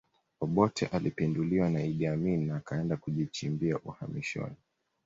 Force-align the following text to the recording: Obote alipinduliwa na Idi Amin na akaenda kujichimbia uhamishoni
Obote 0.41 0.85
alipinduliwa 0.85 1.69
na 1.69 1.83
Idi 1.83 2.07
Amin 2.07 2.47
na 2.47 2.55
akaenda 2.55 2.97
kujichimbia 2.97 3.79
uhamishoni 3.79 4.55